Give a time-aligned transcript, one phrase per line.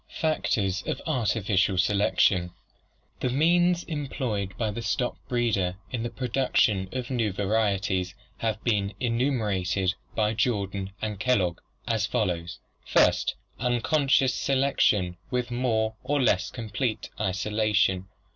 [0.19, 2.49] Factors of Artificial Selection
[3.19, 8.95] The means employed by the stock breeder in the production of new varieties have been
[8.99, 17.11] enumerated by Jordan and Kellogg as follows: First, unconscious selection with more or less complete
[17.19, 18.07] isola tion.